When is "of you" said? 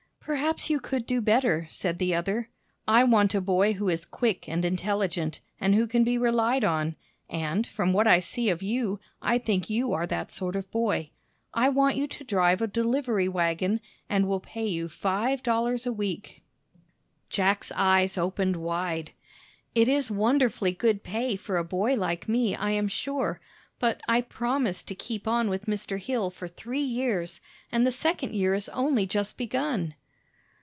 8.49-8.99